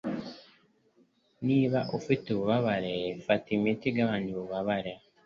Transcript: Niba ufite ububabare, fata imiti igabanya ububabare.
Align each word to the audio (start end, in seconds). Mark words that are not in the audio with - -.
Niba 1.47 1.79
ufite 1.97 2.25
ububabare, 2.29 2.93
fata 3.25 3.47
imiti 3.57 3.83
igabanya 3.91 4.29
ububabare. 4.33 4.93